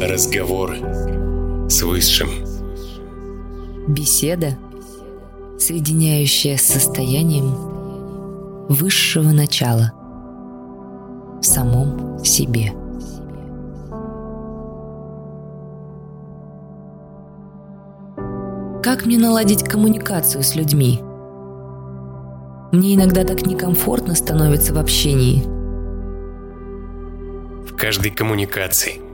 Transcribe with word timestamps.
Разговор 0.00 0.74
с 1.68 1.82
Высшим. 1.82 2.30
Беседа, 3.86 4.56
соединяющая 5.58 6.56
с 6.56 6.62
состоянием 6.62 7.54
высшего 8.66 9.28
начала 9.28 9.92
в 11.42 11.42
самом 11.42 12.24
себе. 12.24 12.72
Как 18.82 19.04
мне 19.04 19.18
наладить 19.18 19.64
коммуникацию 19.64 20.42
с 20.42 20.54
людьми? 20.54 21.00
Мне 22.72 22.94
иногда 22.94 23.24
так 23.24 23.44
некомфортно 23.44 24.14
становится 24.14 24.72
в 24.72 24.78
общении. 24.78 25.42
В 27.66 27.76
каждой 27.76 28.12
коммуникации 28.12 29.09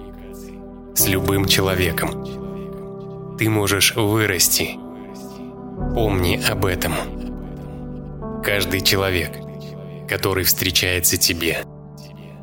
с 0.97 1.07
любым 1.07 1.47
человеком 1.47 3.37
ты 3.39 3.51
можешь 3.51 3.95
вырасти. 3.95 4.79
Помни 5.95 6.43
об 6.49 6.65
этом. 6.65 6.95
Каждый 8.43 8.81
человек, 8.81 9.33
который 10.09 10.45
встречается 10.45 11.19
тебе, 11.19 11.65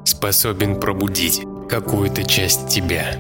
способен 0.06 0.80
пробудить 0.80 1.42
какую-то 1.68 2.24
часть 2.24 2.68
тебя 2.68 3.16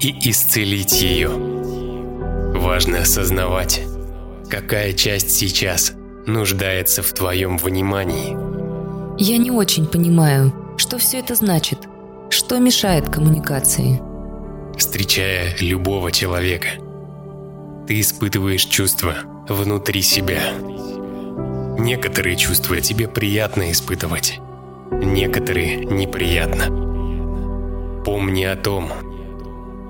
и 0.00 0.30
исцелить 0.30 1.00
ее. 1.00 1.30
Важно 1.30 3.00
осознавать, 3.00 3.80
какая 4.50 4.92
часть 4.92 5.30
сейчас 5.30 5.94
нуждается 6.26 7.02
в 7.02 7.12
твоем 7.12 7.56
внимании. 7.56 8.36
Я 9.18 9.38
не 9.38 9.50
очень 9.50 9.86
понимаю, 9.86 10.52
что 10.76 10.98
все 10.98 11.20
это 11.20 11.34
значит, 11.36 11.78
что 12.34 12.58
мешает 12.58 13.08
коммуникации. 13.08 14.02
Встречая 14.76 15.54
любого 15.60 16.10
человека, 16.10 16.66
ты 17.86 18.00
испытываешь 18.00 18.64
чувства 18.64 19.14
внутри 19.48 20.02
себя. 20.02 20.40
Некоторые 21.78 22.34
чувства 22.34 22.80
тебе 22.80 23.06
приятно 23.06 23.70
испытывать, 23.70 24.40
некоторые 24.90 25.76
неприятно. 25.76 28.02
Помни 28.04 28.42
о 28.42 28.56
том, 28.56 28.90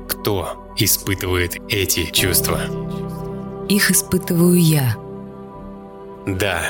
кто 0.06 0.70
испытывает 0.76 1.56
эти 1.72 2.10
чувства. 2.10 2.60
Их 3.70 3.90
испытываю 3.90 4.60
я. 4.60 4.96
Да. 6.26 6.60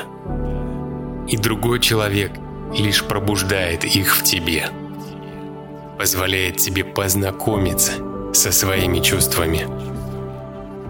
И 1.26 1.36
другой 1.36 1.80
человек 1.80 2.30
лишь 2.78 3.02
пробуждает 3.02 3.84
их 3.84 4.16
в 4.16 4.22
тебе. 4.22 4.70
Позволяет 5.98 6.56
тебе 6.56 6.84
познакомиться 6.84 7.92
со 8.32 8.50
своими 8.50 8.98
чувствами, 8.98 9.66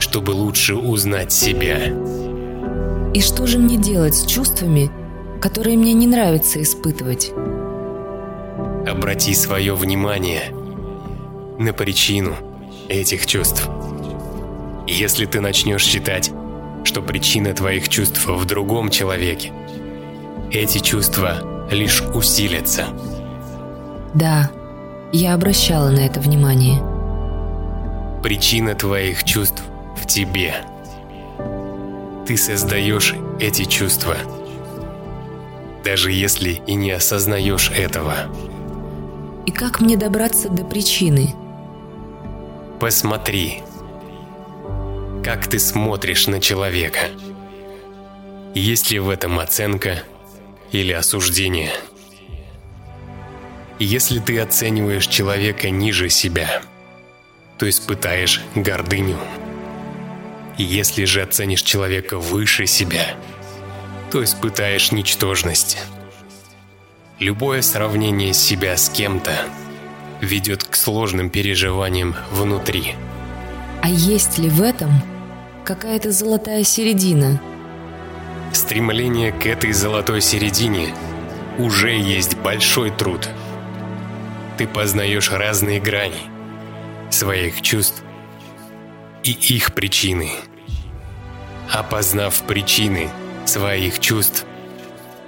чтобы 0.00 0.30
лучше 0.30 0.74
узнать 0.74 1.30
себя. 1.30 1.92
И 3.12 3.20
что 3.20 3.46
же 3.46 3.58
мне 3.58 3.76
делать 3.76 4.14
с 4.14 4.26
чувствами, 4.26 4.90
которые 5.40 5.76
мне 5.76 5.92
не 5.92 6.06
нравится 6.06 6.62
испытывать? 6.62 7.32
Обрати 8.86 9.34
свое 9.34 9.74
внимание 9.74 10.52
на 11.58 11.72
причину 11.72 12.34
этих 12.88 13.26
чувств. 13.26 13.68
Если 14.86 15.26
ты 15.26 15.40
начнешь 15.40 15.84
считать, 15.84 16.32
что 16.84 17.02
причина 17.02 17.52
твоих 17.52 17.88
чувств 17.88 18.26
в 18.26 18.44
другом 18.46 18.90
человеке, 18.90 19.52
эти 20.50 20.78
чувства 20.78 21.68
лишь 21.70 22.02
усилятся. 22.02 22.86
Да, 24.14 24.50
я 25.16 25.34
обращала 25.34 25.90
на 25.90 26.00
это 26.00 26.20
внимание. 26.20 26.82
Причина 28.22 28.74
твоих 28.74 29.22
чувств 29.22 29.62
в 29.96 30.06
тебе. 30.06 30.54
Ты 32.26 32.36
создаешь 32.36 33.14
эти 33.38 33.64
чувства, 33.64 34.16
даже 35.84 36.10
если 36.10 36.62
и 36.66 36.74
не 36.74 36.90
осознаешь 36.90 37.70
этого. 37.70 38.14
И 39.46 39.52
как 39.52 39.80
мне 39.80 39.96
добраться 39.96 40.48
до 40.48 40.64
причины? 40.64 41.32
Посмотри, 42.80 43.62
как 45.22 45.46
ты 45.46 45.60
смотришь 45.60 46.26
на 46.26 46.40
человека. 46.40 47.00
Есть 48.54 48.90
ли 48.90 48.98
в 48.98 49.10
этом 49.10 49.38
оценка 49.38 50.02
или 50.72 50.92
осуждение? 50.92 51.70
Если 53.84 54.18
ты 54.18 54.38
оцениваешь 54.38 55.06
человека 55.06 55.68
ниже 55.68 56.08
себя, 56.08 56.62
то 57.58 57.68
испытаешь 57.68 58.40
гордыню. 58.54 59.18
Если 60.56 61.04
же 61.04 61.20
оценишь 61.20 61.60
человека 61.60 62.18
выше 62.18 62.64
себя, 62.64 63.14
то 64.10 64.24
испытаешь 64.24 64.90
ничтожность. 64.90 65.76
Любое 67.18 67.60
сравнение 67.60 68.32
себя 68.32 68.78
с 68.78 68.88
кем-то 68.88 69.32
ведет 70.22 70.64
к 70.64 70.76
сложным 70.76 71.28
переживаниям 71.28 72.16
внутри. 72.30 72.94
А 73.82 73.90
есть 73.90 74.38
ли 74.38 74.48
в 74.48 74.62
этом 74.62 74.92
какая-то 75.62 76.10
золотая 76.10 76.64
середина. 76.64 77.38
Стремление 78.50 79.30
к 79.30 79.44
этой 79.44 79.72
золотой 79.72 80.22
середине 80.22 80.94
уже 81.58 81.90
есть 81.90 82.38
большой 82.38 82.90
труд. 82.90 83.28
Ты 84.56 84.68
познаешь 84.68 85.30
разные 85.30 85.80
грани 85.80 86.30
своих 87.10 87.62
чувств 87.62 88.02
и 89.22 89.32
их 89.32 89.74
причины. 89.74 90.30
Опознав 91.72 92.42
причины 92.42 93.10
своих 93.46 93.98
чувств, 93.98 94.44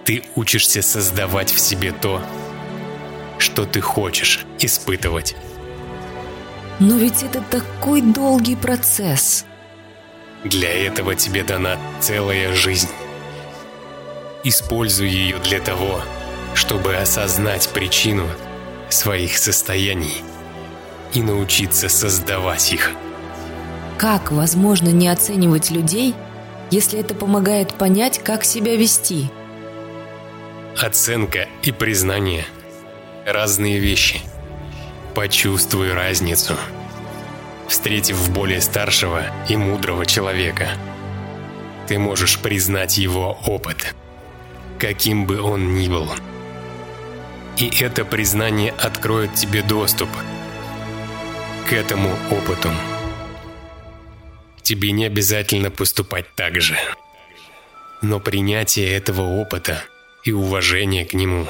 ты 0.05 0.23
учишься 0.37 0.83
создавать 0.83 1.53
в 1.53 1.59
себе 1.59 1.93
то, 1.93 2.23
что 3.39 3.65
ты 3.65 3.81
хочешь 3.81 4.45
испытывать. 4.61 5.35
Но 6.79 6.97
ведь 6.97 7.23
это 7.23 7.41
такой 7.41 8.03
долгий 8.03 8.55
процесс. 8.55 9.45
Для 10.45 10.71
этого 10.71 11.15
тебе 11.15 11.43
дана 11.43 11.79
целая 12.01 12.55
жизнь. 12.55 12.91
Используй 14.45 15.09
ее 15.09 15.39
для 15.39 15.59
того, 15.59 16.01
чтобы 16.55 16.95
осознать 16.95 17.69
причину 17.71 18.29
своих 18.89 19.39
состояний 19.39 20.23
и 21.13 21.23
научиться 21.23 21.89
создавать 21.89 22.73
их. 22.73 22.93
Как 23.99 24.33
возможно 24.33 24.89
не 24.89 25.09
оценивать 25.09 25.71
людей, 25.71 26.15
если 26.71 26.99
это 27.01 27.15
помогает 27.15 27.75
понять, 27.75 28.19
как 28.19 28.45
себя 28.45 28.77
вести? 28.77 29.31
Оценка 30.77 31.49
и 31.63 31.73
признание– 31.73 32.45
разные 33.27 33.79
вещи. 33.79 34.21
Почувствуй 35.15 35.93
разницу 35.93 36.55
встретив 37.69 38.31
более 38.31 38.61
старшего 38.61 39.23
и 39.49 39.57
мудрого 39.57 40.07
человека. 40.07 40.69
Ты 41.87 41.99
можешь 41.99 42.39
признать 42.39 42.99
его 42.99 43.39
опыт, 43.47 43.95
каким 44.79 45.27
бы 45.27 45.41
он 45.41 45.75
ни 45.75 45.89
был. 45.89 46.09
И 47.59 47.71
это 47.81 48.05
признание 48.05 48.73
откроет 48.73 49.35
тебе 49.35 49.63
доступ 49.63 50.09
к 51.69 51.73
этому 51.73 52.11
опыту. 52.31 52.71
Тебе 54.63 54.93
не 54.93 55.07
обязательно 55.07 55.71
поступать 55.71 56.27
так 56.35 56.61
же. 56.61 56.77
Но 58.03 58.21
принятие 58.21 58.93
этого 58.93 59.23
опыта 59.23 59.83
и 60.25 60.33
уважение 60.33 61.07
к 61.07 61.15
нему 61.15 61.47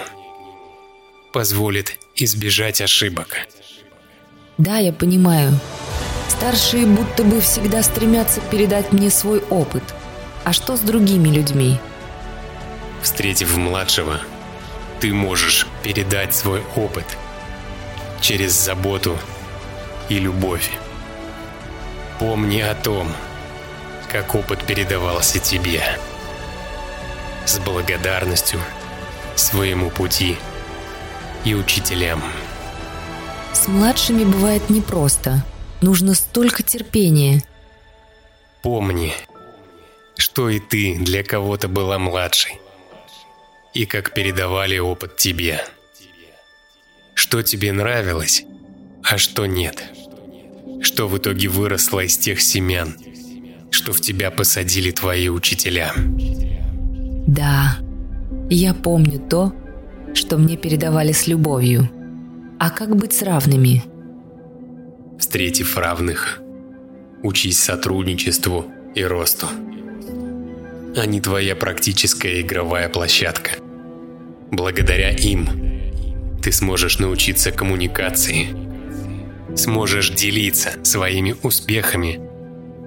позволит 1.33 1.99
избежать 2.15 2.81
ошибок. 2.81 3.37
Да, 4.59 4.79
я 4.79 4.93
понимаю. 4.93 5.59
Старшие 6.29 6.87
будто 6.87 7.25
бы 7.25 7.41
всегда 7.41 7.83
стремятся 7.83 8.41
передать 8.41 8.93
мне 8.93 9.11
свой 9.11 9.41
опыт. 9.51 9.83
А 10.45 10.53
что 10.53 10.77
с 10.77 10.81
другими 10.81 11.29
людьми? 11.29 11.79
Встретив 13.03 13.57
младшего, 13.57 14.21
ты 15.01 15.13
можешь 15.13 15.67
передать 15.83 16.35
свой 16.35 16.63
опыт 16.77 17.05
через 18.21 18.53
заботу 18.53 19.19
и 20.09 20.19
любовь. 20.19 20.71
Помни 22.19 22.61
о 22.61 22.75
том, 22.75 23.13
как 24.11 24.35
опыт 24.35 24.65
передавался 24.65 25.39
тебе. 25.39 25.83
С 27.45 27.59
благодарностью 27.59 28.61
своему 29.35 29.91
пути 29.91 30.37
и 31.45 31.55
учителям. 31.55 32.23
С 33.53 33.69
младшими 33.69 34.25
бывает 34.25 34.69
непросто– 34.71 35.45
Нужно 35.83 36.15
столько 36.15 36.63
терпения. 36.63 37.43
Помни, 38.63 39.13
что 40.17 40.49
и 40.49 40.59
ты 40.59 40.97
для 40.97 41.23
кого-то 41.23 41.69
была 41.69 41.99
младшей. 41.99 42.59
И 43.77 43.85
как 43.85 44.15
передавали 44.15 44.79
опыт 44.79 45.19
тебе. 45.19 45.61
Что 47.13 47.43
тебе 47.43 47.73
нравилось, 47.73 48.47
а 49.03 49.19
что 49.19 49.45
нет. 49.45 49.85
Что 50.81 51.07
в 51.07 51.19
итоге 51.19 51.49
выросло 51.49 52.01
из 52.01 52.17
тех 52.17 52.41
семян, 52.41 52.97
что 53.71 53.93
в 53.93 54.01
тебя 54.01 54.31
посадили 54.31 54.93
твои 54.93 55.29
учителя. 55.29 55.93
Да, 57.27 57.77
я 58.49 58.73
помню 58.73 59.19
то, 59.19 59.53
что 60.15 60.39
мне 60.39 60.57
передавали 60.57 61.13
с 61.13 61.27
любовью. 61.27 61.91
А 62.59 62.71
как 62.71 62.97
быть 62.97 63.13
с 63.13 63.21
равными? 63.21 63.85
Встретив 65.19 65.77
равных, 65.77 66.41
учись 67.23 67.59
сотрудничеству 67.59 68.65
и 68.95 69.05
росту. 69.05 69.49
Они 70.97 71.21
твоя 71.21 71.55
практическая 71.55 72.41
игровая 72.41 72.89
площадка. 72.89 73.66
Благодаря 74.57 75.11
им 75.11 75.51
ты 76.43 76.51
сможешь 76.51 76.99
научиться 76.99 77.53
коммуникации, 77.53 78.49
сможешь 79.55 80.09
делиться 80.09 80.83
своими 80.83 81.37
успехами 81.43 82.21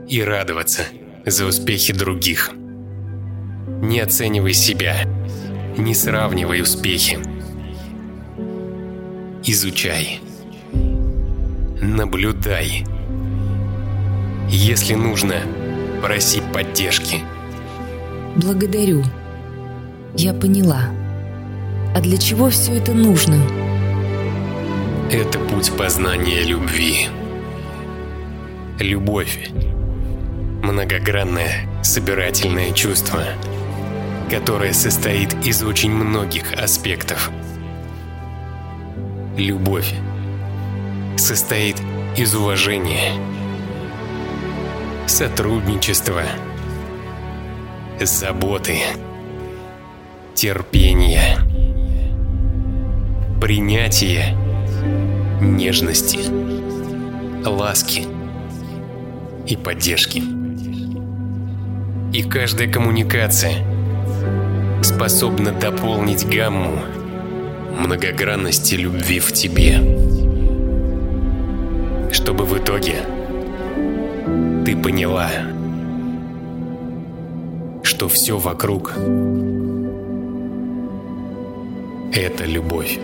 и 0.08 0.20
радоваться 0.24 0.82
за 1.28 1.46
успехи 1.46 1.94
других. 1.94 2.50
Не 3.84 4.00
оценивай 4.00 4.56
себя, 4.56 4.96
не 5.78 5.94
сравнивай 5.94 6.64
успехи. 6.64 7.20
Изучай. 9.46 10.22
Наблюдай. 11.84 12.84
Если 14.50 14.96
нужно, 14.96 15.36
проси 16.02 16.42
поддержки. 16.52 17.18
Благодарю. 18.36 19.04
Я 20.16 20.34
поняла. 20.34 20.90
А 22.00 22.02
для 22.02 22.18
чего 22.18 22.50
все 22.50 22.76
это 22.76 22.94
нужно? 22.94 23.36
Это 25.12 25.38
путь 25.38 25.70
познания 25.76 26.44
любви. 26.44 27.10
Любовь– 28.80 29.50
многогранное, 30.64 31.68
собирательное 31.84 32.72
чувство, 32.72 33.20
которое 34.32 34.72
состоит 34.72 35.34
из 35.46 35.62
очень 35.62 35.92
многих 35.92 36.54
аспектов. 36.54 37.32
Любовь 39.36 39.94
состоит 41.18 41.76
из 42.16 42.34
уважения, 42.34 43.12
сотрудничества, 45.06 46.24
заботы, 48.00 48.78
терпения, 50.34 51.49
принятия, 53.50 54.38
нежности, 55.42 56.20
ласки 57.44 58.06
и 59.48 59.56
поддержки. 59.58 60.22
И 62.14 62.22
каждая 62.22 62.72
коммуникация 62.72 63.66
способна 64.84 65.52
дополнить 65.52 66.30
гамму 66.30 66.80
многогранности 67.76 68.76
любви 68.76 69.20
в 69.20 69.34
тебе. 69.34 69.80
Чтобы 72.12 72.46
в 72.46 72.56
итоге 72.56 72.98
ты 74.64 74.78
поняла, 74.78 75.32
что 77.82 78.08
все 78.10 78.38
вокруг— 78.38 78.94
это 82.14 82.46
любовь. 82.46 83.00